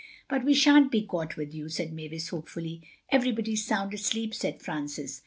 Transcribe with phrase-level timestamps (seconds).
[0.27, 2.81] "But we shan't be caught with you," said Mavis hopefully.
[3.11, 5.19] "Everybody's sound asleep," said Francis.